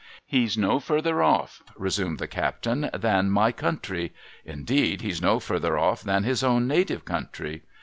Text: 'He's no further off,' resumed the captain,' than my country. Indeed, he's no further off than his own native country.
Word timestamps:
'He's 0.25 0.57
no 0.57 0.79
further 0.79 1.21
off,' 1.21 1.61
resumed 1.77 2.17
the 2.17 2.27
captain,' 2.27 2.89
than 2.95 3.29
my 3.29 3.51
country. 3.51 4.13
Indeed, 4.43 5.01
he's 5.01 5.21
no 5.21 5.39
further 5.39 5.77
off 5.77 6.01
than 6.01 6.23
his 6.23 6.43
own 6.43 6.67
native 6.67 7.05
country. 7.05 7.61